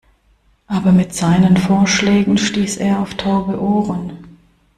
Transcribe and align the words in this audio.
Aber 0.65 0.91
mit 0.93 1.13
seinen 1.13 1.57
Vorschlägen 1.57 2.39
stieß 2.39 2.77
er 2.77 3.01
auf 3.01 3.13
taube 3.17 3.61
Ohren. 3.61 4.17